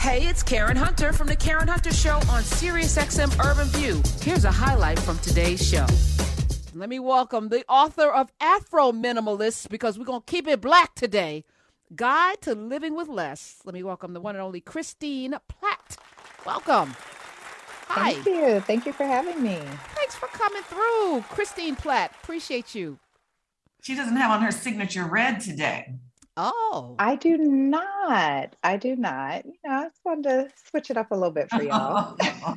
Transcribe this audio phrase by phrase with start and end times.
[0.00, 4.00] Hey, it's Karen Hunter from the Karen Hunter Show on SiriusXM Urban View.
[4.22, 5.84] Here's a highlight from today's show.
[6.74, 10.94] Let me welcome the author of Afro Minimalists because we're going to keep it black
[10.94, 11.44] today.
[11.94, 13.58] Guide to Living with Less.
[13.66, 15.98] Let me welcome the one and only Christine Platt.
[16.46, 16.96] Welcome.
[17.88, 18.14] Hi.
[18.14, 18.60] Thank you.
[18.60, 19.58] Thank you for having me.
[19.96, 21.24] Thanks for coming through.
[21.28, 22.98] Christine Platt, appreciate you.
[23.82, 25.92] She doesn't have on her signature red today.
[26.42, 26.96] Oh.
[26.98, 28.56] I do not.
[28.62, 29.44] I do not.
[29.44, 32.16] You know, I just wanted to switch it up a little bit for y'all.
[32.42, 32.56] Oh.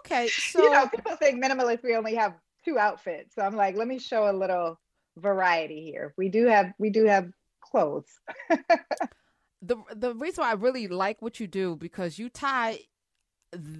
[0.00, 0.28] okay.
[0.28, 2.34] So you know, people think minimalist we only have
[2.64, 3.34] two outfits.
[3.34, 4.78] So I'm like, let me show a little
[5.16, 6.12] variety here.
[6.18, 7.30] We do have we do have
[7.62, 8.10] clothes.
[9.62, 12.80] the the reason why I really like what you do because you tie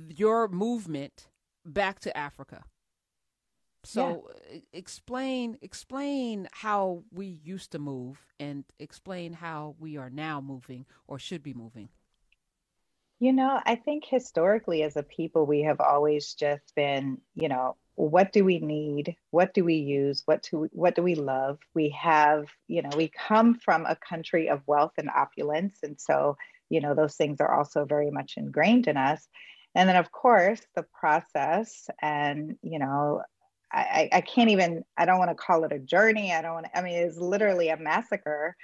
[0.09, 1.29] your movement
[1.66, 2.65] back to Africa.
[3.84, 4.57] So yeah.
[4.57, 10.87] Uh, explain explain how we used to move and explain how we are now moving
[11.07, 11.88] or should be moving.
[13.21, 17.77] You know, I think historically as a people we have always just been, you know,
[17.95, 19.15] what do we need?
[19.30, 20.23] What do we use?
[20.24, 21.59] What do we, what do we love?
[21.74, 26.37] We have, you know, we come from a country of wealth and opulence and so,
[26.71, 29.27] you know, those things are also very much ingrained in us.
[29.74, 33.23] And then of course, the process and, you know,
[33.73, 36.32] I, I can't even, I don't want to call it a journey.
[36.32, 38.57] I don't want to, I mean, it's literally a massacre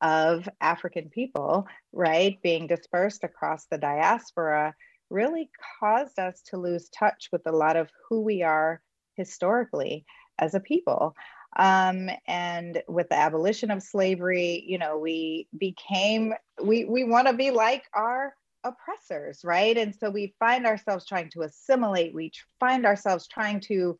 [0.00, 2.40] of African people, right?
[2.42, 4.74] Being dispersed across the diaspora
[5.10, 8.80] really caused us to lose touch with a lot of who we are
[9.16, 10.04] historically
[10.38, 11.14] as a people.
[11.56, 17.34] Um, and with the abolition of slavery, you know, we became, we, we want to
[17.34, 19.76] be like our oppressors, right?
[19.76, 23.98] And so we find ourselves trying to assimilate, we find ourselves trying to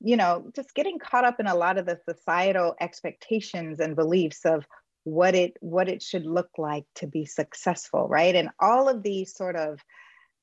[0.00, 4.44] you know, just getting caught up in a lot of the societal expectations and beliefs
[4.44, 4.66] of
[5.04, 8.34] what it what it should look like to be successful, right?
[8.34, 9.80] And all of these sort of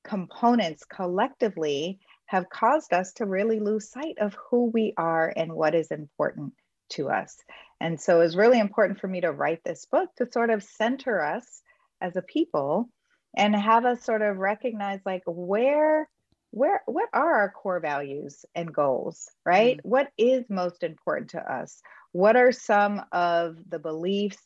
[0.04, 5.76] components collectively have caused us to really lose sight of who we are and what
[5.76, 6.54] is important
[6.90, 7.38] to us.
[7.80, 11.22] And so it's really important for me to write this book to sort of center
[11.22, 11.62] us
[12.02, 12.90] as a people
[13.36, 16.10] and have us sort of recognize like where
[16.58, 19.78] where what are our core values and goals right?
[19.78, 19.90] Mm-hmm.
[19.90, 21.82] what is most important to us?
[22.12, 24.40] What are some of the beliefs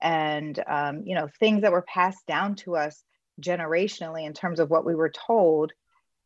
[0.00, 3.02] and um, you know things that were passed down to us
[3.40, 5.72] generationally in terms of what we were told?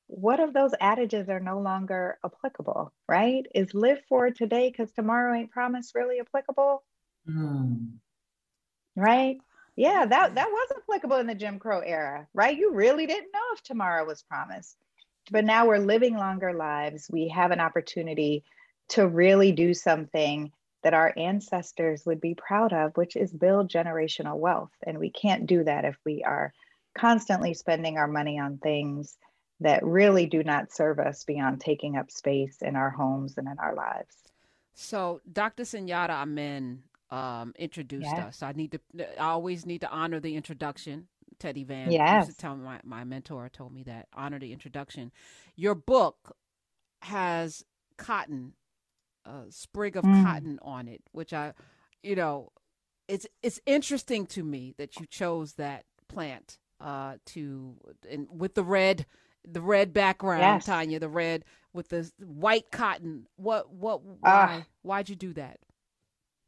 [0.08, 3.46] What of those adages are no longer applicable right?
[3.54, 6.84] Is live for today because tomorrow ain't promised really applicable?
[7.28, 7.92] Mm.
[8.94, 9.38] right?
[9.76, 12.56] Yeah that that was applicable in the jim crow era right?
[12.56, 14.76] You really didn't know if tomorrow was promised
[15.30, 17.08] but now we're living longer lives.
[17.10, 18.44] We have an opportunity
[18.90, 24.38] to really do something that our ancestors would be proud of, which is build generational
[24.38, 24.72] wealth.
[24.86, 26.52] And we can't do that if we are
[26.96, 29.16] constantly spending our money on things
[29.60, 33.58] that really do not serve us beyond taking up space in our homes and in
[33.58, 34.16] our lives.
[34.74, 35.64] So, Dr.
[35.64, 38.26] Sundiata Amen um, introduced yes.
[38.26, 38.42] us.
[38.42, 39.20] I need to.
[39.20, 41.08] I always need to honor the introduction.
[41.40, 41.90] Teddy Van.
[41.90, 42.26] Yes.
[42.26, 44.06] Used to tell my, my mentor told me that.
[44.14, 45.10] Honor the introduction.
[45.56, 46.36] Your book
[47.02, 47.64] has
[47.96, 48.52] cotton,
[49.24, 50.22] a sprig of mm.
[50.22, 51.54] cotton on it, which I,
[52.02, 52.52] you know,
[53.08, 57.74] it's it's interesting to me that you chose that plant uh, to
[58.08, 59.06] and with the red
[59.44, 60.66] the red background, yes.
[60.66, 63.26] Tanya, the red with the white cotton.
[63.36, 65.58] What what why uh, why'd you do that?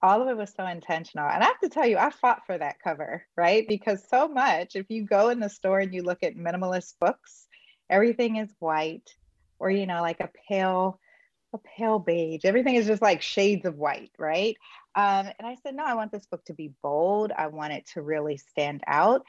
[0.03, 1.29] All of it was so intentional.
[1.29, 3.67] And I have to tell you, I fought for that cover, right?
[3.69, 7.47] Because so much, if you go in the store and you look at minimalist books,
[7.89, 9.09] everything is white
[9.59, 10.99] or, you know, like a pale,
[11.55, 12.45] a pale beige.
[12.45, 14.57] Everything is just like shades of white, right?
[14.95, 17.33] Um, and I said, no, I want this book to be bold.
[17.37, 19.23] I want it to really stand out.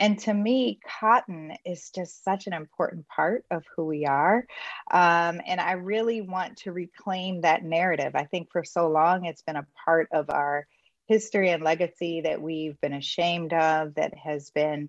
[0.00, 4.46] And to me, cotton is just such an important part of who we are.
[4.90, 8.12] Um, and I really want to reclaim that narrative.
[8.14, 10.66] I think for so long it's been a part of our
[11.06, 14.88] history and legacy that we've been ashamed of, that has been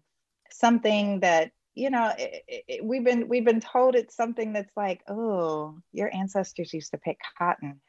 [0.52, 5.02] something that you know it, it, we've been we've been told it's something that's like
[5.08, 7.80] oh your ancestors used to pick cotton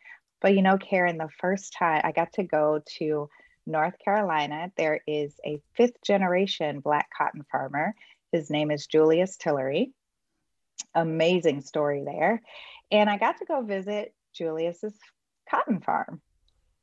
[0.40, 3.28] but you know karen the first time i got to go to
[3.70, 7.94] North Carolina, there is a fifth generation black cotton farmer.
[8.32, 9.92] His name is Julius Tillery.
[10.94, 12.42] Amazing story there.
[12.90, 14.94] And I got to go visit Julius's
[15.48, 16.20] cotton farm.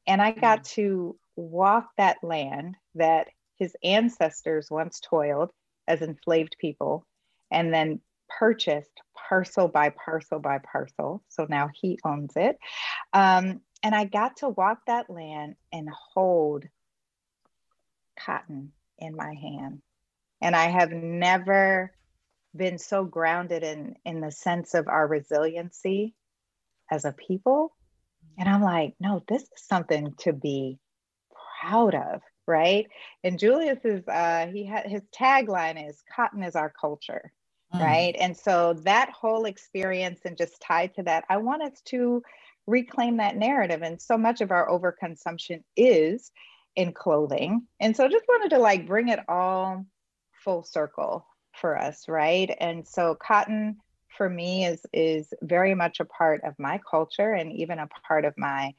[0.06, 0.70] And I got mm.
[0.76, 5.52] to walk that land that his ancestors once toiled
[5.88, 7.06] as enslaved people
[7.52, 8.02] and then
[8.40, 11.24] purchased parcel by parcel by parcel.
[11.30, 12.58] So now he owns it.
[13.14, 16.66] Um, and I got to walk that land and hold
[18.26, 19.82] cotton in my hand.
[20.42, 21.92] And I have never
[22.56, 26.16] been so grounded in in the sense of our resiliency
[26.92, 27.76] as a people.
[28.38, 30.80] And I'm like, no, this is something to be
[31.62, 32.88] proud of, right?
[33.24, 37.32] And Julius is uh he had his tagline is cotton is our culture.
[37.74, 37.82] Mm.
[37.82, 38.16] Right.
[38.18, 42.24] And so that whole experience and just tied to that, I want us to
[42.66, 43.82] reclaim that narrative.
[43.82, 46.32] And so much of our overconsumption is
[46.78, 47.68] in clothing.
[47.82, 49.86] And so I just wanted to like bring it all
[50.44, 51.26] full circle
[51.60, 52.56] for us, right?
[52.60, 53.78] And so cotton
[54.16, 58.26] for me is is very much a part of my culture and even a part
[58.26, 58.74] of my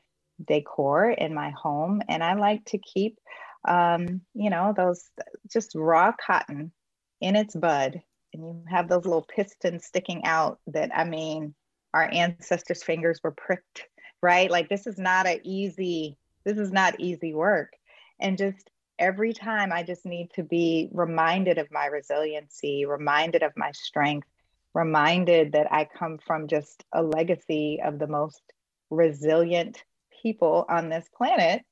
[0.47, 2.01] decor in my home.
[2.09, 3.19] And I like to keep
[3.67, 5.11] um, you know, those
[5.51, 6.73] just raw cotton
[7.21, 8.01] in its bud.
[8.33, 11.55] And you have those little pistons sticking out that I mean,
[11.93, 13.89] our ancestors' fingers were pricked,
[14.23, 14.51] right?
[14.51, 17.73] Like this is not an easy, this is not easy work.
[18.21, 23.53] And just every time I just need to be reminded of my resiliency, reminded of
[23.57, 24.29] my strength,
[24.75, 28.43] reminded that I come from just a legacy of the most
[28.91, 29.83] resilient
[30.23, 31.63] people on this planet,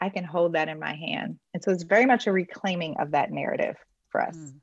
[0.00, 1.38] I can hold that in my hand.
[1.52, 3.76] And so it's very much a reclaiming of that narrative
[4.10, 4.36] for us.
[4.36, 4.54] Mm.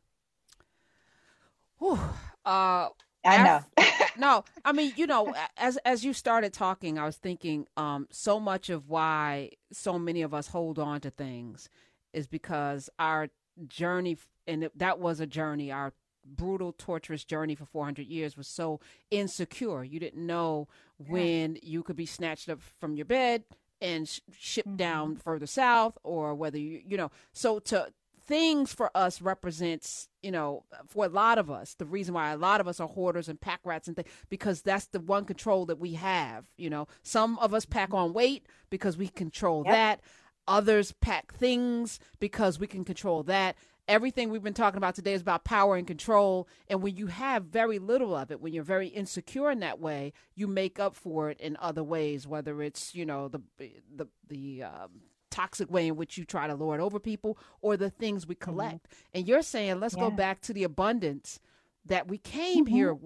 [1.79, 1.99] Whew.
[2.43, 2.89] Uh,
[3.27, 3.85] I know.
[4.17, 8.39] no, I mean, you know, as as you started talking, I was thinking um, so
[8.39, 11.69] much of why so many of us hold on to things
[12.13, 13.29] is because our
[13.67, 15.93] journey, and that was a journey, our
[16.25, 18.79] brutal, torturous journey for 400 years was so
[19.11, 19.83] insecure.
[19.83, 21.61] You didn't know when yeah.
[21.63, 23.43] you could be snatched up from your bed
[23.81, 24.77] and sh- shipped mm-hmm.
[24.77, 27.91] down further south, or whether you, you know, so to
[28.27, 32.37] things for us represents, you know, for a lot of us, the reason why a
[32.37, 35.65] lot of us are hoarders and pack rats and things, because that's the one control
[35.65, 36.45] that we have.
[36.57, 39.73] You know, some of us pack on weight because we control yep.
[39.73, 40.01] that.
[40.47, 43.55] Others pack things because we can control that.
[43.87, 46.47] Everything we've been talking about today is about power and control.
[46.67, 50.11] And when you have very little of it, when you're very insecure in that way,
[50.35, 54.63] you make up for it in other ways, whether it's, you know, the, the, the,
[54.63, 54.89] um,
[55.37, 58.43] toxic way in which you try to lord over people or the things we mm-hmm.
[58.43, 58.89] collect.
[58.89, 59.17] Mm-hmm.
[59.17, 60.01] And you're saying, let's yeah.
[60.01, 61.39] go back to the abundance
[61.85, 62.73] that we came mm-hmm.
[62.73, 62.97] here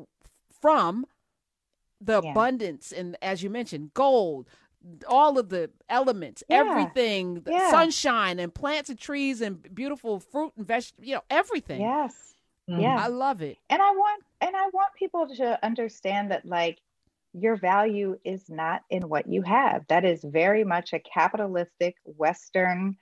[0.62, 1.06] from
[2.00, 2.32] the yeah.
[2.32, 4.48] abundance and as you mentioned gold
[5.08, 6.58] all of the elements yeah.
[6.58, 7.70] everything yeah.
[7.70, 12.34] sunshine and plants and trees and beautiful fruit and vegetables you know everything yes
[12.68, 12.82] mm-hmm.
[12.82, 16.80] yeah i love it and i want and i want people to understand that like
[17.34, 19.86] your value is not in what you have.
[19.88, 22.98] That is very much a capitalistic Western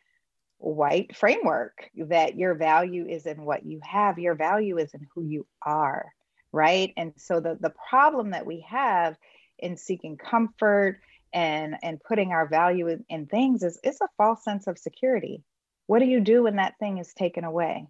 [0.58, 4.20] white framework that your value is in what you have.
[4.20, 6.06] Your value is in who you are,
[6.52, 6.94] right?
[6.98, 9.16] And so the, the problem that we have
[9.58, 11.00] in seeking comfort
[11.34, 15.44] and, and putting our value in, in things is it's a false sense of security.
[15.88, 17.88] What do you do when that thing is taken away,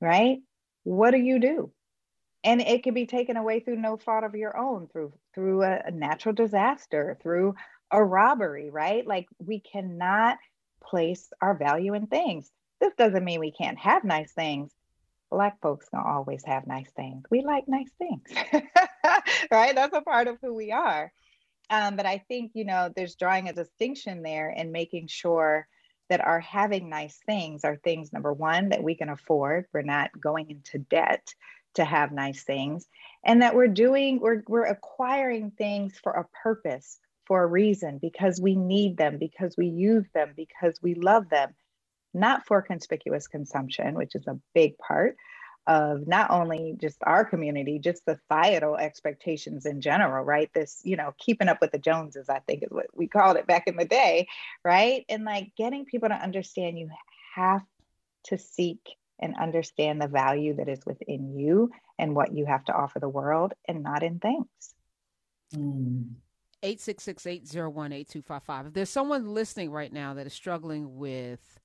[0.00, 0.38] right?
[0.84, 1.72] What do you do?
[2.44, 5.90] And it can be taken away through no fault of your own through through a,
[5.90, 7.54] natural disaster through
[7.90, 9.06] a robbery right?
[9.06, 10.38] Like we cannot
[10.82, 12.50] place our value in things.
[12.80, 14.70] This doesn't mean we can't have nice things.
[15.30, 17.24] Black folks gonna always have nice things.
[17.30, 18.28] We like nice things
[19.50, 19.74] right?
[19.74, 21.12] That's a part of who we are.
[21.70, 25.66] Um, but i think you know there's drawing a distinction there and making sure
[26.10, 29.66] that our having nice things are things number one that we can afford.
[29.72, 31.34] We're not going into debt
[31.74, 32.86] to have nice things
[33.24, 38.40] and that we're doing we're, we're acquiring things for a purpose for a reason because
[38.40, 41.54] we need them because we use them because we love them
[42.12, 45.16] not for conspicuous consumption which is a big part
[45.66, 50.50] of not only just our community just the societal expectations in general right?
[50.54, 53.46] This you know keeping up with the joneses i think is what we called it
[53.46, 54.28] back in the day
[54.64, 55.04] right?
[55.08, 56.90] And like getting people to understand you
[57.34, 57.62] have
[58.24, 58.80] to seek
[59.20, 63.08] and understand the value that is within you and what you have to offer the
[63.08, 64.46] world and not in things.
[65.54, 66.14] Mm.
[66.62, 68.68] 866-801-8255.
[68.68, 71.60] If there's someone listening right now that is struggling with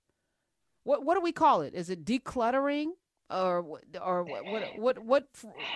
[0.84, 1.74] what what do we call it?
[1.74, 2.88] Is it decluttering
[3.30, 5.28] or or what what what, what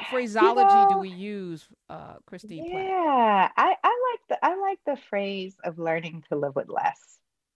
[0.10, 2.66] phraseology you know, do we use, uh, Christine?
[2.66, 7.00] Yeah, I, I like the I like the phrase of learning to live with less.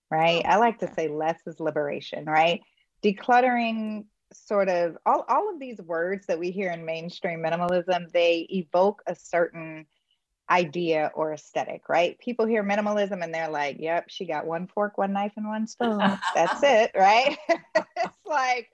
[0.09, 0.41] Right.
[0.45, 0.87] Oh, I like okay.
[0.87, 2.25] to say less is liberation.
[2.25, 2.61] Right
[3.03, 8.47] decluttering sort of all, all of these words that we hear in mainstream minimalism they
[8.49, 9.85] evoke a certain
[10.49, 12.17] idea or aesthetic right?
[12.19, 15.67] People hear minimalism and they're like yep she got one fork one knife and one
[15.67, 15.97] spoon.
[16.35, 17.37] That's it right?
[17.99, 18.69] It's like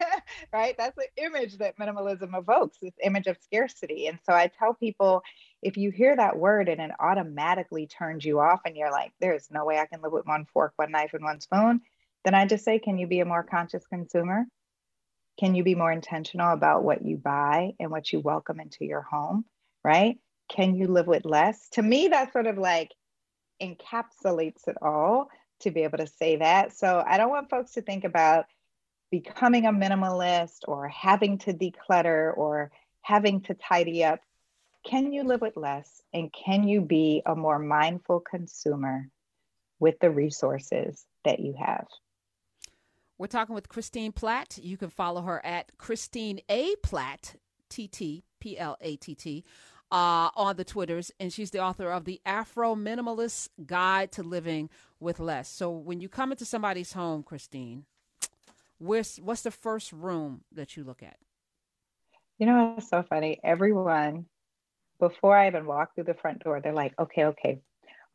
[0.52, 0.74] right?
[0.76, 4.06] That's the image that minimalism evokes this image of scarcity.
[4.06, 5.22] And so i tell people
[5.62, 9.50] if you hear that word and it automatically turns you off and you're like there's
[9.50, 11.80] no way i can live with one fork one knife and one spoon
[12.24, 14.46] then I just say, can you be a more conscious consumer?
[15.38, 19.02] Can you be more intentional about what you buy and what you welcome into your
[19.02, 19.44] home?
[19.82, 20.18] Right?
[20.50, 21.68] Can you live with less?
[21.70, 22.92] To me, that sort of like
[23.62, 25.28] encapsulates it all
[25.60, 26.76] to be able to say that.
[26.76, 28.46] So I don't want folks to think about
[29.10, 32.70] becoming a minimalist or having to declutter or
[33.02, 34.20] having to tidy up.
[34.84, 36.02] Can you live with less?
[36.12, 39.08] And can you be a more mindful consumer
[39.78, 41.86] with the resources that you have?
[43.20, 44.56] We're talking with Christine Platt.
[44.62, 46.74] You can follow her at Christine A.
[46.76, 47.34] Platt,
[47.68, 49.44] T T P L A T T,
[49.92, 51.12] uh, on the Twitters.
[51.20, 55.50] And she's the author of The Afro Minimalist Guide to Living with Less.
[55.50, 57.84] So when you come into somebody's home, Christine,
[58.78, 61.18] where's, what's the first room that you look at?
[62.38, 63.38] You know, it's so funny.
[63.44, 64.24] Everyone,
[64.98, 67.60] before I even walk through the front door, they're like, okay, okay,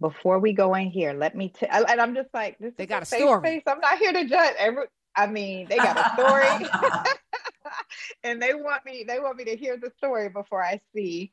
[0.02, 1.86] before we go in here, let me tell.
[1.86, 3.42] And I'm just like, this they got a story.
[3.42, 3.64] Face.
[3.68, 4.56] I'm not here to judge.
[4.58, 4.86] Every,
[5.16, 6.70] I mean, they got a story,
[8.24, 9.06] and they want me.
[9.08, 11.32] They want me to hear the story before I see,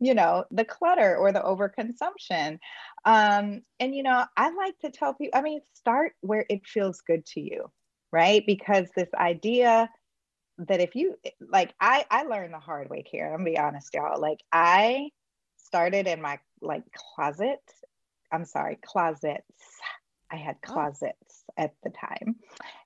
[0.00, 2.58] you know, the clutter or the overconsumption.
[3.04, 5.38] Um, and you know, I like to tell people.
[5.38, 7.70] I mean, start where it feels good to you,
[8.12, 8.44] right?
[8.46, 9.88] Because this idea
[10.58, 13.26] that if you like I I learned the hard way here.
[13.26, 14.20] I'm gonna be honest, y'all.
[14.20, 15.10] Like I
[15.56, 17.60] started in my like closet.
[18.30, 19.44] I'm sorry, closets.
[20.30, 20.72] I had oh.
[20.72, 21.62] closets oh.
[21.62, 22.36] at the time.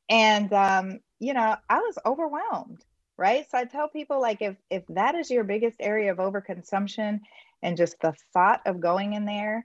[0.08, 2.84] And um, you know, I was overwhelmed,
[3.16, 3.46] right?
[3.50, 7.20] So I tell people like if if that is your biggest area of overconsumption
[7.62, 9.64] and just the thought of going in there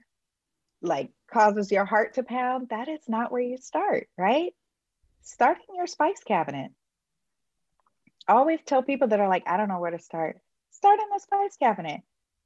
[0.80, 4.52] like causes your heart to pound, that is not where you start, right?
[5.22, 6.72] Start in your spice cabinet
[8.28, 10.38] always tell people that are like, I don't know where to start.
[10.70, 12.00] Start in the spice cabinet.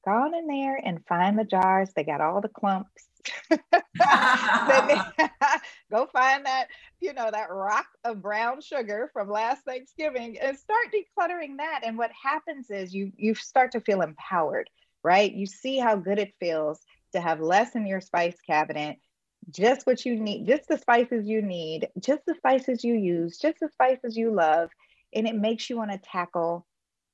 [0.07, 1.91] Go on in there and find the jars.
[1.95, 3.09] They got all the clumps.
[5.91, 6.69] go find that,
[7.01, 11.81] you know, that rock of brown sugar from last Thanksgiving and start decluttering that.
[11.83, 14.71] And what happens is you you start to feel empowered,
[15.03, 15.33] right?
[15.33, 16.81] You see how good it feels
[17.13, 18.99] to have less in your spice cabinet
[19.51, 23.61] just what you need, just the spices you need, just the spices you use, just
[23.61, 24.71] the spices you love,
[25.15, 26.67] and it makes you want to tackle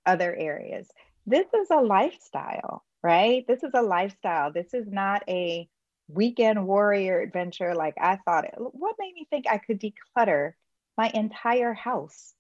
[0.06, 0.88] other areas.
[1.26, 3.46] This is a lifestyle, right?
[3.46, 4.52] This is a lifestyle.
[4.52, 5.68] This is not a
[6.08, 8.54] weekend warrior adventure like I thought it.
[8.56, 10.52] What made me think I could declutter
[10.96, 12.34] my entire house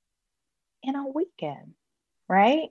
[0.82, 1.74] in a weekend,
[2.28, 2.68] right?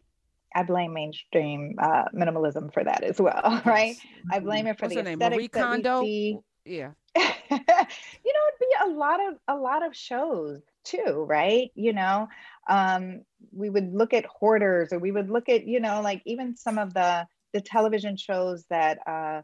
[0.54, 3.96] I blame mainstream uh, minimalism for that as well, right?
[4.30, 6.38] I blame it for What's the aesthetics that we see.
[6.66, 6.92] Yeah.
[7.16, 7.24] you
[7.58, 11.72] know, a lot of a lot of shows too, right?
[11.76, 12.28] You know,
[12.68, 13.22] um,
[13.52, 16.78] we would look at hoarders or we would look at, you know, like even some
[16.78, 19.42] of the the television shows that uh,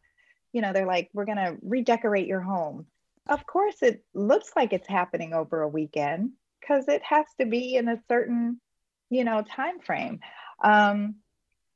[0.54, 2.86] you know, they're like, we're gonna redecorate your home.
[3.28, 7.76] Of course, it looks like it's happening over a weekend because it has to be
[7.76, 8.60] in a certain,
[9.10, 10.20] you know, time frame.
[10.64, 11.16] Um,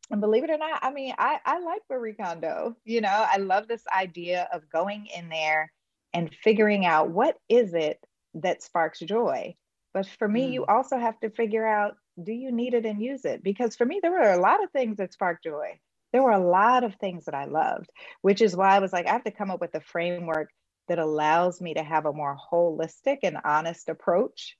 [0.09, 2.75] and believe it or not, I mean, I, I like Marie Kondo.
[2.85, 5.71] You know, I love this idea of going in there
[6.13, 7.99] and figuring out what is it
[8.35, 9.55] that sparks joy.
[9.93, 10.53] But for me, mm.
[10.53, 13.43] you also have to figure out do you need it and use it?
[13.43, 15.79] Because for me, there were a lot of things that sparked joy.
[16.11, 17.89] There were a lot of things that I loved,
[18.21, 20.49] which is why I was like, I have to come up with a framework
[20.89, 24.57] that allows me to have a more holistic and honest approach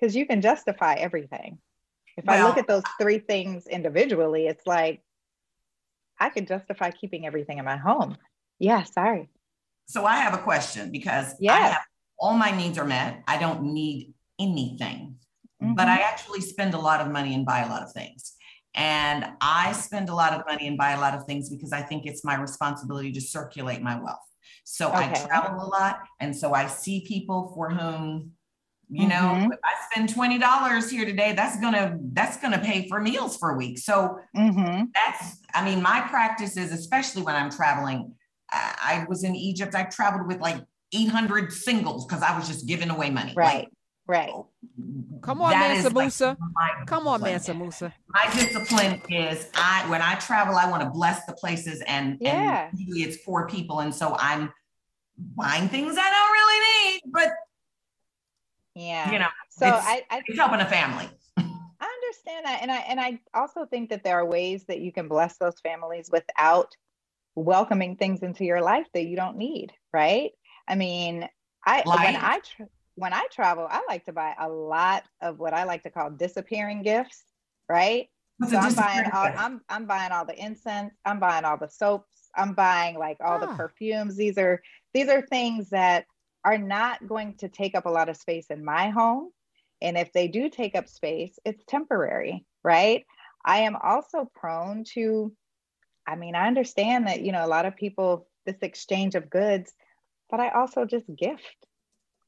[0.00, 1.58] because you can justify everything.
[2.16, 5.02] If I look at those three things individually, it's like
[6.18, 8.16] I could justify keeping everything in my home.
[8.58, 9.28] Yeah, sorry.
[9.86, 11.78] So I have a question because yeah,
[12.18, 13.22] all my needs are met.
[13.26, 15.16] I don't need anything.
[15.62, 15.74] Mm-hmm.
[15.74, 18.34] But I actually spend a lot of money and buy a lot of things.
[18.74, 21.80] And I spend a lot of money and buy a lot of things because I
[21.80, 24.18] think it's my responsibility to circulate my wealth.
[24.64, 25.12] So okay.
[25.14, 26.00] I travel a lot.
[26.20, 28.32] And so I see people for whom,
[28.90, 29.08] you mm-hmm.
[29.08, 33.52] know, if I spend $20 here today, that's gonna, that's gonna pay for meals for
[33.52, 33.78] a week.
[33.78, 34.84] So mm-hmm.
[34.94, 38.12] that's, I mean, my practice is, especially when I'm traveling,
[38.52, 40.62] I was in Egypt, I traveled with like
[40.92, 43.32] 800 singles because I was just giving away money.
[43.36, 43.64] Right.
[43.64, 43.68] Like,
[44.08, 44.32] Right.
[45.20, 46.36] Come on, Mansa Musa.
[46.40, 47.92] Like Come on, Mansa Musa.
[48.08, 52.68] My discipline is I when I travel, I want to bless the places and, yeah.
[52.68, 53.80] and it's for people.
[53.80, 54.52] And so I'm
[55.18, 57.32] buying things I don't really need, but
[58.74, 61.08] yeah, you know, so I, I it's helping a family.
[61.38, 62.58] I understand that.
[62.62, 65.58] And I and I also think that there are ways that you can bless those
[65.60, 66.74] families without
[67.36, 70.32] welcoming things into your life that you don't need, right?
[70.66, 71.28] I mean,
[71.64, 75.38] I like, when I tra- when I travel, I like to buy a lot of
[75.38, 77.22] what I like to call disappearing gifts,
[77.68, 78.08] right?
[78.38, 81.68] What's so I'm buying all I'm I'm buying all the incense, I'm buying all the
[81.68, 83.56] soaps, I'm buying like all the ah.
[83.56, 84.16] perfumes.
[84.16, 84.62] These are
[84.92, 86.06] these are things that
[86.44, 89.30] are not going to take up a lot of space in my home.
[89.82, 93.04] And if they do take up space, it's temporary, right?
[93.44, 95.32] I am also prone to,
[96.06, 99.72] I mean, I understand that, you know, a lot of people, this exchange of goods,
[100.30, 101.66] but I also just gift,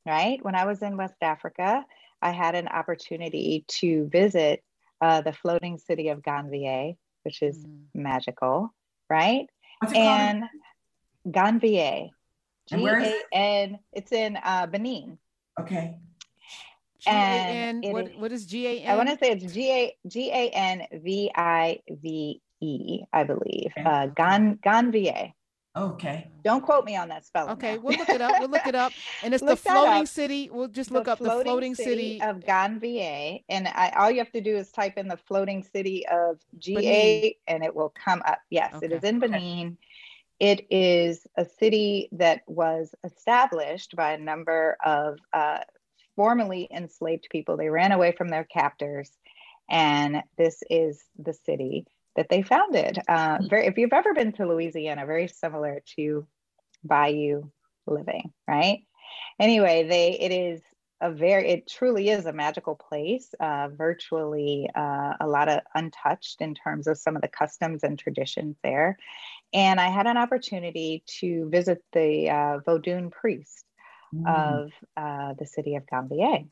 [0.07, 0.43] right?
[0.43, 1.85] When I was in West Africa,
[2.21, 4.63] I had an opportunity to visit
[5.01, 7.79] uh, the floating city of Ganvié, which is mm.
[7.95, 8.75] magical,
[9.09, 9.47] right?
[9.95, 10.45] and
[11.27, 12.11] Ganvié,
[12.69, 13.79] G A N.
[13.93, 15.19] It's in uh, Benin.
[15.61, 15.99] Okay.
[17.07, 18.91] And what, what is G A N?
[18.91, 23.25] I want to say it's G A G A N V I V E, I
[23.25, 23.73] believe.
[23.77, 23.89] Okay.
[23.89, 25.33] Uh, Gan Ganvié.
[25.77, 26.29] Okay.
[26.43, 27.53] Don't quote me on that spelling.
[27.53, 27.83] Okay, now.
[27.83, 28.33] we'll look it up.
[28.41, 28.93] We'll look it up.
[29.23, 30.51] And it's the floating city.
[30.51, 33.45] We'll just look the up the floating city, city of Ganvié.
[33.49, 37.37] And I, all you have to do is type in the floating city of GA
[37.47, 38.41] and it will come up.
[38.51, 38.87] Yes, okay.
[38.87, 39.39] it is in Benin.
[39.41, 39.77] Okay.
[40.41, 45.59] It is a city that was established by a number of uh,
[46.17, 47.57] formerly enslaved people.
[47.57, 49.11] They ran away from their captors.
[49.71, 51.87] And this is the city
[52.17, 52.99] that they founded.
[53.09, 56.27] Uh, very, if you've ever been to Louisiana, very similar to
[56.85, 57.51] Bayou
[57.87, 58.81] living, right?
[59.39, 60.63] Anyway, they it is
[61.01, 63.33] a very it truly is a magical place.
[63.39, 67.99] Uh, virtually uh, a lot of untouched in terms of some of the customs and
[67.99, 68.99] traditions there.
[69.53, 73.65] And I had an opportunity to visit the uh, Vodun priest
[74.15, 74.27] mm.
[74.27, 76.49] of uh, the city of Ganvié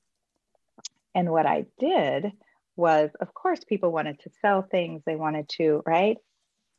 [1.15, 2.33] And what I did
[2.77, 6.19] was, of course, people wanted to sell things, they wanted to, right?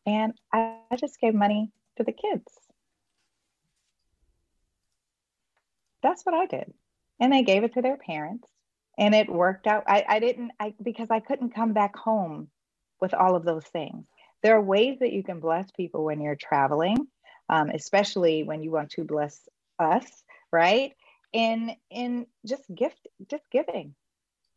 [0.05, 2.45] And I, just gave money to the kids.
[6.01, 6.73] That's what I did.
[7.19, 8.47] And they gave it to their parents.
[8.97, 9.83] And it worked out.
[9.87, 12.49] I, I didn't, I because I couldn't come back home
[13.01, 14.05] with all of those things.
[14.43, 17.07] There are ways that you can bless people when you're traveling,
[17.49, 19.39] um, especially when you want to bless
[19.77, 20.05] us,
[20.51, 20.93] right?
[21.33, 23.93] In in just gift, just giving,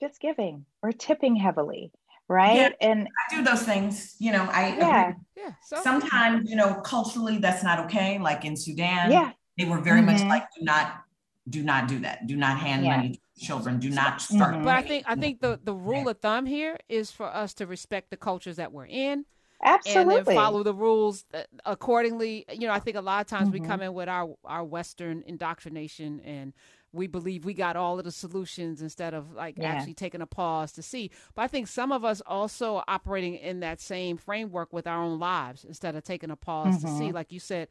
[0.00, 1.92] just giving or tipping heavily
[2.28, 5.80] right yeah, and i do those things you know i yeah, yeah so.
[5.83, 10.13] sometimes you know culturally that's not okay like in sudan yeah they were very mm-hmm.
[10.13, 11.02] much like do not
[11.49, 12.97] do not do that do not hand yeah.
[12.97, 14.65] money to children do not start mm-hmm.
[14.65, 17.67] but i think i think the the rule of thumb here is for us to
[17.67, 19.25] respect the cultures that we're in
[19.63, 21.25] absolutely and then follow the rules
[21.67, 23.63] accordingly you know i think a lot of times mm-hmm.
[23.63, 26.52] we come in with our our western indoctrination and
[26.93, 29.69] we believe we got all of the solutions instead of like yeah.
[29.69, 31.11] actually taking a pause to see.
[31.35, 35.03] But I think some of us also are operating in that same framework with our
[35.03, 36.87] own lives instead of taking a pause mm-hmm.
[36.87, 37.15] to see, mm-hmm.
[37.15, 37.69] like you said,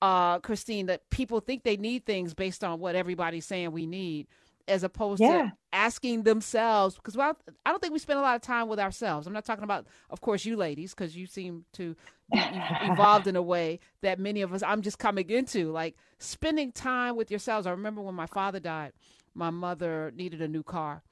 [0.00, 4.26] uh, Christine, that people think they need things based on what everybody's saying we need
[4.68, 5.42] as opposed yeah.
[5.42, 8.78] to asking themselves because well, I don't think we spend a lot of time with
[8.78, 9.26] ourselves.
[9.26, 11.96] I'm not talking about, of course, you ladies, because you seem to
[12.32, 12.40] be
[12.82, 17.16] evolved in a way that many of us I'm just coming into, like spending time
[17.16, 17.66] with yourselves.
[17.66, 18.92] I remember when my father died,
[19.34, 21.02] my mother needed a new car.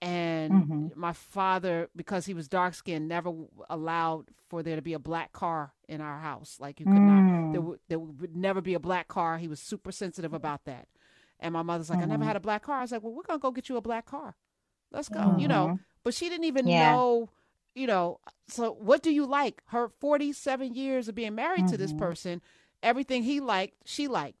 [0.00, 0.86] And mm-hmm.
[0.96, 3.32] my father, because he was dark skinned, never
[3.70, 6.56] allowed for there to be a black car in our house.
[6.58, 7.06] Like you could mm.
[7.06, 9.38] not, there, w- there would never be a black car.
[9.38, 10.88] He was super sensitive about that.
[11.42, 12.04] And my mother's like, mm-hmm.
[12.04, 12.28] I never mm-hmm.
[12.28, 12.78] had a black car.
[12.78, 14.36] I was like, well, we're going to go get you a black car.
[14.92, 15.40] Let's go, mm-hmm.
[15.40, 15.66] you know.
[15.66, 15.76] Mm-hmm.
[16.04, 16.92] But she didn't even yeah.
[16.92, 17.28] know,
[17.74, 18.20] you know.
[18.48, 19.62] So what do you like?
[19.66, 21.72] Her 47 years of being married mm-hmm.
[21.72, 22.00] to this mm-hmm.
[22.00, 22.42] person,
[22.82, 24.38] everything he liked, she liked.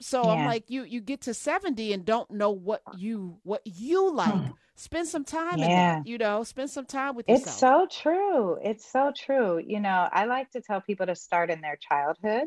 [0.00, 0.30] So yeah.
[0.30, 4.52] I'm like, you you get to 70 and don't know what you what you like.
[4.76, 5.64] Spend some time yeah.
[5.64, 7.48] in that, you know, spend some time with yourself.
[7.48, 8.58] It's so true.
[8.62, 9.58] It's so true.
[9.58, 12.44] You know, I like to tell people to start in their childhood,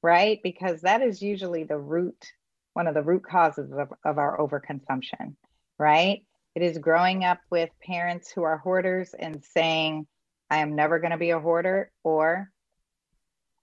[0.00, 0.40] right?
[0.42, 2.32] Because that is usually the root
[2.74, 5.34] one of the root causes of, of our overconsumption,
[5.78, 6.22] right?
[6.54, 10.06] It is growing up with parents who are hoarders and saying,
[10.50, 12.50] I am never going to be a hoarder, or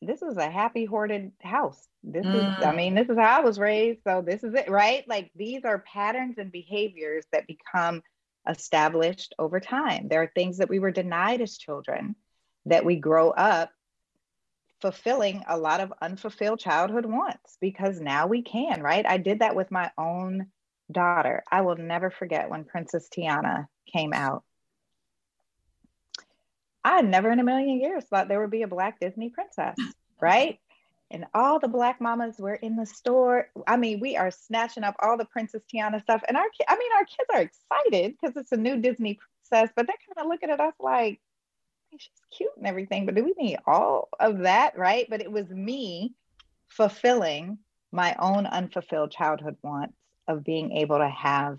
[0.02, 1.88] this is a happy hoarded house.
[2.04, 2.36] This mm.
[2.36, 2.76] is, I mm.
[2.76, 4.00] mean, this is how I was raised.
[4.06, 5.08] So this is it, right?
[5.08, 8.02] Like these are patterns and behaviors that become
[8.50, 10.08] established over time.
[10.08, 12.15] There are things that we were denied as children
[12.65, 13.69] that we grow up
[14.82, 19.06] fulfilling a lot of unfulfilled childhood wants because now we can, right?
[19.06, 20.48] I did that with my own
[20.91, 21.44] daughter.
[21.52, 24.44] I will never forget when Princess Tiana came out.
[26.84, 29.76] I never in a million years thought there would be a Black Disney princess,
[30.22, 30.60] right?
[31.12, 33.50] And all the Black mamas were in the store.
[33.67, 36.24] I mean, we are snatching up all the Princess Tiana stuff.
[36.28, 39.88] And our, I mean, our kids are excited because it's a new Disney princess, but
[39.88, 41.20] they're kind of looking at us like,
[41.99, 44.77] she's cute and everything, but do we need all of that?
[44.77, 45.08] Right.
[45.10, 46.13] But it was me
[46.67, 47.58] fulfilling
[47.91, 51.58] my own unfulfilled childhood wants of being able to have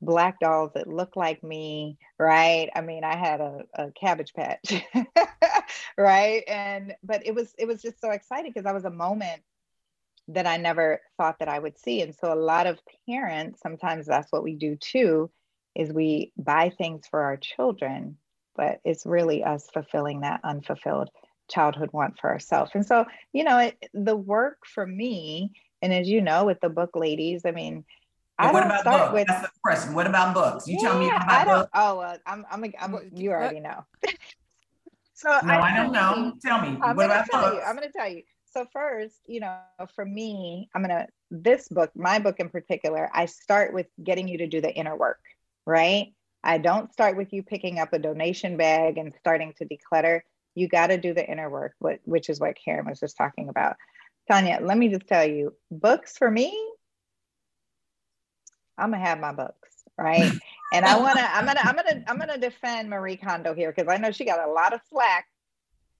[0.00, 2.68] black dolls that look like me, right?
[2.74, 4.74] I mean, I had a, a cabbage patch,
[5.98, 6.44] right?
[6.46, 9.42] And but it was it was just so exciting because that was a moment
[10.28, 12.02] that I never thought that I would see.
[12.02, 15.30] And so a lot of parents, sometimes that's what we do too,
[15.74, 18.18] is we buy things for our children,
[18.56, 21.10] but it's really us fulfilling that unfulfilled
[21.48, 22.72] childhood want for ourselves.
[22.74, 26.68] And so, you know, it, the work for me, and as you know, with the
[26.68, 27.84] book ladies, I mean,
[28.38, 29.12] I what about books?
[29.12, 29.94] With, That's the question.
[29.94, 30.68] What about books?
[30.68, 31.70] You yeah, tell me about I don't, books.
[31.74, 33.84] Oh, uh, I'm, I'm, I'm, you already know.
[35.14, 36.34] so no, I, I don't know.
[36.42, 36.78] Tell me.
[36.82, 37.56] I'm what about books?
[37.56, 38.22] You, I'm going to tell you.
[38.52, 39.58] So first, you know,
[39.94, 44.28] for me, I'm going to this book, my book in particular, I start with getting
[44.28, 45.20] you to do the inner work,
[45.66, 46.12] right?
[46.46, 50.20] I don't start with you picking up a donation bag and starting to declutter.
[50.54, 53.76] You got to do the inner work, which is what Karen was just talking about.
[54.30, 56.56] Tanya, let me just tell you, books for me,
[58.78, 60.32] I'm gonna have my books, right?
[60.72, 63.96] and I wanna, I'm gonna, I'm gonna, I'm gonna defend Marie Kondo here because I
[63.96, 65.26] know she got a lot of slack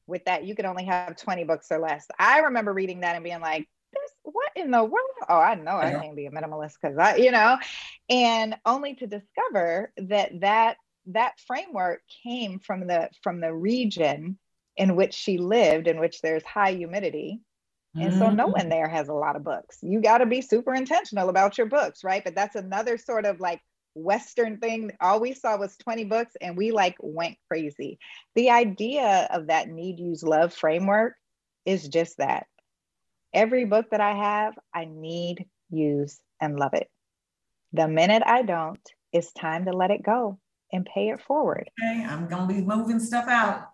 [0.06, 0.44] with that.
[0.44, 2.06] You can only have 20 books or less.
[2.18, 3.68] I remember reading that and being like,
[4.02, 5.10] this, what in the world?
[5.28, 7.56] Oh, I know I can't be a minimalist because I, you know,
[8.08, 14.38] and only to discover that that that framework came from the from the region
[14.76, 17.40] in which she lived, in which there's high humidity
[17.98, 18.52] and so no mm-hmm.
[18.52, 19.78] one there has a lot of books.
[19.82, 22.22] You got to be super intentional about your books, right?
[22.22, 23.60] But that's another sort of like
[23.94, 24.92] Western thing.
[25.00, 27.98] All we saw was 20 books and we like went crazy.
[28.34, 31.14] The idea of that need, use, love framework
[31.64, 32.46] is just that.
[33.32, 36.88] Every book that I have, I need, use, and love it.
[37.72, 38.80] The minute I don't,
[39.12, 40.38] it's time to let it go
[40.72, 41.70] and pay it forward.
[41.82, 43.68] Okay, I'm going to be moving stuff out.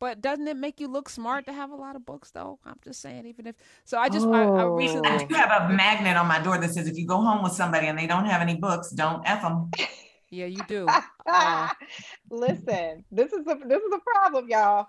[0.00, 2.58] But doesn't it make you look smart to have a lot of books, though?
[2.64, 4.32] I'm just saying, even if so, I just oh.
[4.32, 4.74] I, I oh.
[4.74, 7.42] recently I do have a magnet on my door that says if you go home
[7.42, 9.70] with somebody and they don't have any books, don't f them.
[10.32, 10.86] Yeah, you do.
[11.26, 11.68] Uh,
[12.30, 14.86] Listen, this is a this is a problem, y'all.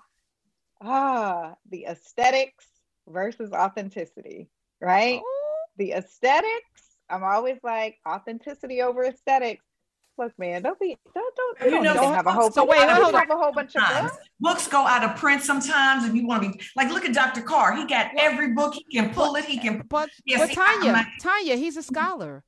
[0.82, 2.66] Ah, the aesthetics
[3.12, 5.22] versus authenticity, right?
[5.24, 5.64] Oh.
[5.78, 6.98] The aesthetics.
[7.10, 9.66] I'm always like authenticity over aesthetics
[10.22, 13.14] look, man, don't be, don't, don't, you know, don't have a whole, so wait, hold
[13.14, 14.18] have a whole bunch of books.
[14.40, 17.42] Books go out of print sometimes, and you want to be like, look at Dr.
[17.42, 17.76] Carr.
[17.76, 18.74] He got every book.
[18.74, 19.46] He can pull it.
[19.46, 19.84] He can.
[19.90, 22.44] But, yes, but Tanya, Tanya, he's a scholar.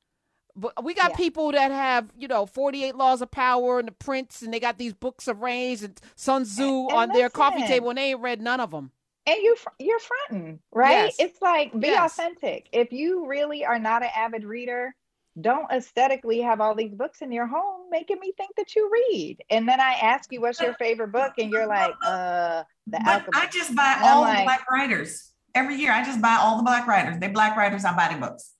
[0.56, 1.16] But we got yeah.
[1.16, 4.78] people that have, you know, 48 laws of power and the Prince, and they got
[4.78, 8.10] these books arranged and Sun Tzu and, and on listen, their coffee table, and they
[8.10, 8.92] ain't read none of them.
[9.26, 11.06] And you, you're fronting, right?
[11.06, 11.16] Yes.
[11.18, 12.12] It's like be yes.
[12.12, 12.68] authentic.
[12.72, 14.94] If you really are not an avid reader,
[15.40, 19.38] don't aesthetically have all these books in your home making me think that you read.
[19.50, 23.06] And then I ask you what's your favorite book, and you're like, uh, the but
[23.06, 23.30] Alchemist.
[23.34, 25.32] I just buy and all like, the black writers.
[25.54, 27.18] Every year I just buy all the black writers.
[27.18, 28.52] They black writers, I buy their books.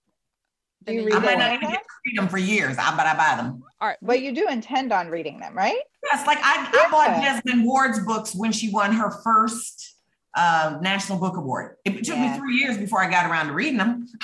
[0.84, 3.06] Do you read I might not even get to read them for years, I, but
[3.06, 3.62] I buy them.
[3.80, 3.96] All right.
[4.02, 5.80] But you do intend on reading them, right?
[6.12, 6.26] Yes.
[6.26, 6.68] Like I.
[6.72, 9.93] I bought Jesmyn Ward's books when she won her first
[10.34, 11.76] uh, National Book Award.
[11.84, 12.32] It took yeah.
[12.32, 14.08] me three years before I got around to reading them.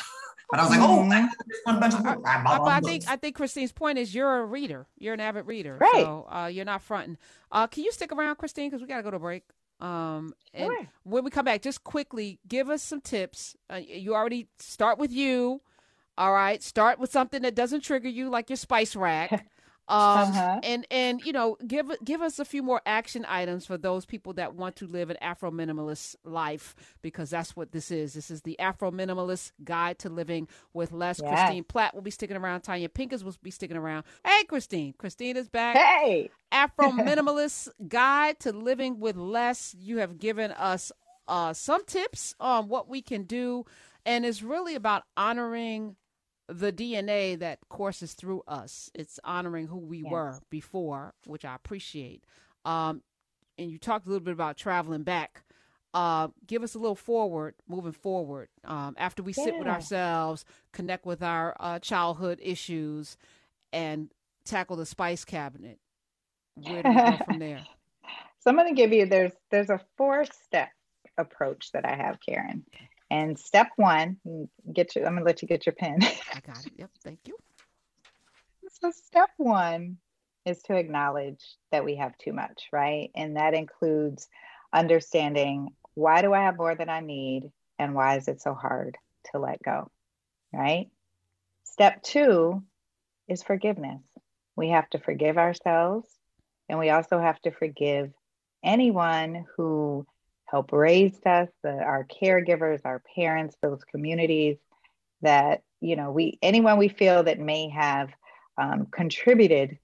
[0.50, 1.28] But I was like, oh, I
[1.62, 2.22] one bunch of books.
[2.24, 4.88] I, I, I think I think Christine's point is you're a reader.
[4.98, 5.76] You're an avid reader.
[5.80, 5.92] Right.
[5.94, 7.18] So uh, you're not fronting.
[7.52, 8.68] Uh, can you stick around, Christine?
[8.68, 9.44] Because we got to go to break.
[9.78, 10.88] Um, and sure.
[11.04, 13.56] when we come back, just quickly give us some tips.
[13.72, 15.62] Uh, you already start with you.
[16.18, 16.60] All right.
[16.62, 19.46] Start with something that doesn't trigger you, like your spice rack.
[19.90, 20.60] Um, uh-huh.
[20.62, 24.34] and and you know give give us a few more action items for those people
[24.34, 28.14] that want to live an Afro minimalist life because that's what this is.
[28.14, 31.20] This is the Afro minimalist guide to living with less.
[31.20, 31.30] Yes.
[31.30, 32.60] Christine Platt will be sticking around.
[32.60, 34.04] Tanya Pinkins will be sticking around.
[34.24, 34.94] Hey, Christine.
[34.96, 35.76] Christine is back.
[35.76, 36.30] Hey.
[36.52, 39.74] Afro minimalist guide to living with less.
[39.76, 40.92] You have given us
[41.26, 43.64] uh, some tips on what we can do,
[44.06, 45.96] and it's really about honoring
[46.50, 48.90] the DNA that courses through us.
[48.94, 50.10] It's honoring who we yes.
[50.10, 52.24] were before, which I appreciate.
[52.64, 53.02] Um,
[53.58, 55.44] and you talked a little bit about traveling back.
[55.92, 58.48] Uh, give us a little forward, moving forward.
[58.64, 59.44] Um, after we yeah.
[59.44, 63.16] sit with ourselves, connect with our uh, childhood issues,
[63.72, 64.10] and
[64.44, 65.78] tackle the spice cabinet.
[66.54, 67.66] Where do we go from there?
[68.42, 70.70] So I'm going to give you there's there's a four step
[71.18, 72.64] approach that I have, Karen.
[73.10, 74.18] And step one,
[74.72, 75.98] get you, I'm gonna let you get your pen.
[76.02, 76.72] I got it.
[76.76, 77.36] Yep, thank you.
[78.82, 79.98] So step one
[80.46, 83.10] is to acknowledge that we have too much, right?
[83.14, 84.28] And that includes
[84.72, 88.96] understanding why do I have more than I need and why is it so hard
[89.32, 89.90] to let go,
[90.52, 90.88] right?
[91.64, 92.62] Step two
[93.28, 94.02] is forgiveness.
[94.56, 96.08] We have to forgive ourselves
[96.68, 98.12] and we also have to forgive
[98.62, 100.06] anyone who
[100.50, 104.56] help raised us, the, our caregivers, our parents, those communities
[105.22, 108.10] that, you know, we, anyone we feel that may have
[108.58, 109.78] um, contributed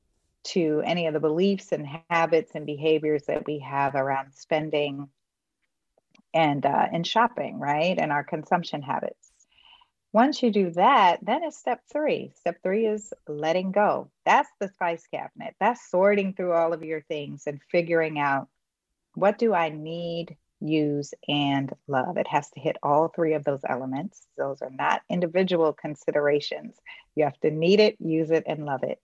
[0.44, 5.08] to any of the beliefs and habits and behaviors that we have around spending
[6.34, 9.30] and uh, and shopping, right, and our consumption habits.
[10.12, 12.32] Once you do that, then it's step three.
[12.36, 14.10] Step three is letting go.
[14.24, 15.54] That's the spice cabinet.
[15.60, 18.48] That's sorting through all of your things and figuring out
[19.14, 22.16] what do I need, use, and love.
[22.16, 24.26] It has to hit all three of those elements.
[24.36, 26.76] Those are not individual considerations.
[27.14, 29.00] You have to need it, use it, and love it.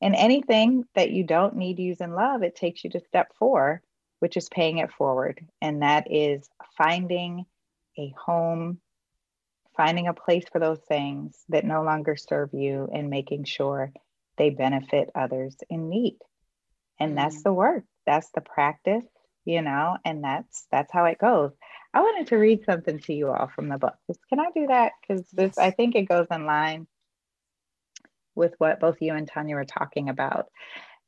[0.00, 3.82] And anything that you don't need, use, and love, it takes you to step four,
[4.18, 5.46] which is paying it forward.
[5.60, 7.46] And that is finding
[7.98, 8.80] a home,
[9.76, 13.92] finding a place for those things that no longer serve you and making sure
[14.36, 16.18] they benefit others in need.
[16.98, 17.44] And that's mm.
[17.44, 19.04] the work, that's the practice,
[19.44, 21.52] you know, and that's that's how it goes.
[21.92, 23.94] I wanted to read something to you all from the book.
[24.28, 24.92] Can I do that?
[25.00, 26.86] Because this I think it goes in line
[28.34, 30.48] with what both you and Tanya were talking about.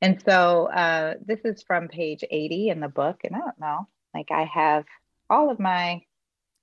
[0.01, 3.21] And so uh, this is from page 80 in the book.
[3.25, 4.85] And I don't know, like I have
[5.29, 6.03] all of my,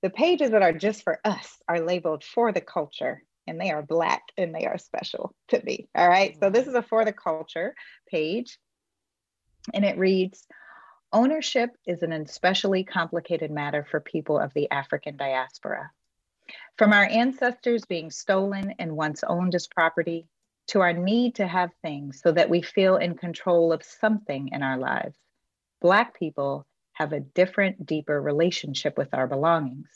[0.02, 3.82] the pages that are just for us are labeled for the culture and they are
[3.82, 5.88] black and they are special to me.
[5.94, 6.36] All right.
[6.40, 7.74] So this is a for the culture
[8.08, 8.58] page.
[9.72, 10.46] And it reads
[11.14, 15.92] Ownership is an especially complicated matter for people of the African diaspora.
[16.76, 20.26] From our ancestors being stolen and once owned as property
[20.66, 24.64] to our need to have things so that we feel in control of something in
[24.64, 25.16] our lives.
[25.80, 29.90] Black people have a different, deeper relationship with our belongings.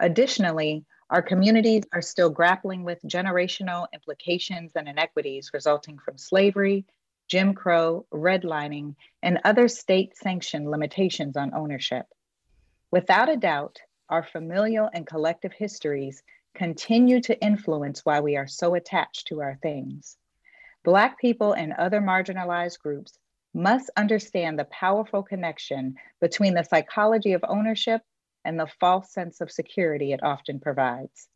[0.00, 6.86] Additionally, our communities are still grappling with generational implications and inequities resulting from slavery,
[7.30, 12.06] Jim Crow, redlining, and other state sanctioned limitations on ownership.
[12.90, 16.24] Without a doubt, our familial and collective histories
[16.56, 20.16] continue to influence why we are so attached to our things.
[20.82, 23.16] Black people and other marginalized groups
[23.54, 28.02] must understand the powerful connection between the psychology of ownership
[28.44, 31.28] and the false sense of security it often provides.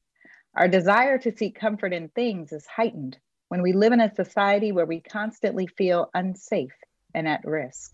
[0.57, 3.17] Our desire to seek comfort in things is heightened
[3.55, 6.75] when we live in a society where we constantly feel unsafe
[7.15, 7.93] and at risk.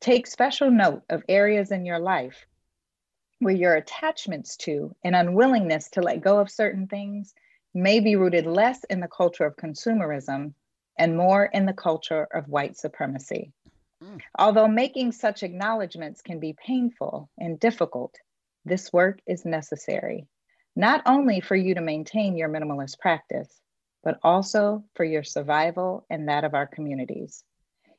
[0.00, 2.46] Take special note of areas in your life
[3.38, 7.34] where your attachments to and unwillingness to let go of certain things
[7.74, 10.54] may be rooted less in the culture of consumerism
[10.98, 13.52] and more in the culture of white supremacy.
[14.02, 14.22] Mm.
[14.38, 18.14] Although making such acknowledgments can be painful and difficult,
[18.64, 20.26] this work is necessary,
[20.74, 23.60] not only for you to maintain your minimalist practice,
[24.02, 27.44] but also for your survival and that of our communities.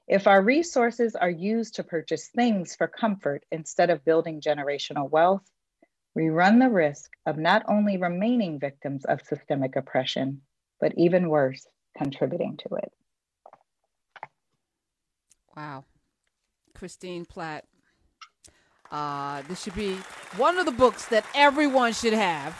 [0.08, 5.44] If our resources are used to purchase things for comfort instead of building generational wealth,
[6.16, 10.42] we run the risk of not only remaining victims of systemic oppression,
[10.82, 12.92] but even worse, contributing to it.
[15.56, 15.86] Wow.
[16.74, 17.66] Christine Platt,
[18.91, 19.95] uh, this should be
[20.38, 22.56] one of the books that everyone should have.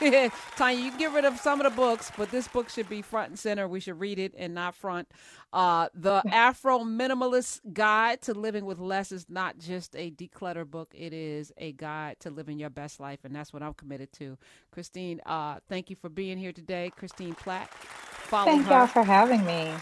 [0.56, 3.00] Tanya, you can get rid of some of the books, but this book should be
[3.00, 3.68] front and center.
[3.68, 5.08] We should read it and not front.
[5.52, 10.92] Uh, the Afro Minimalist Guide to Living with Less is not just a declutter book,
[10.94, 14.36] it is a guide to living your best life, and that's what I'm committed to.
[14.72, 16.90] Christine, uh, thank you for being here today.
[16.96, 17.72] Christine Platt.
[17.72, 18.70] Follow Thank her.
[18.72, 19.72] y'all for having me.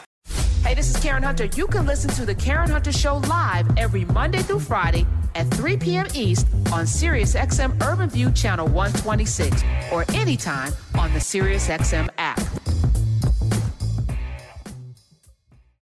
[0.62, 1.46] Hey, this is Karen Hunter.
[1.46, 5.06] You can listen to The Karen Hunter Show live every Monday through Friday
[5.36, 6.06] at 3 p.m.
[6.14, 12.40] East on SiriusXM Urban View Channel 126 or anytime on the SiriusXM app.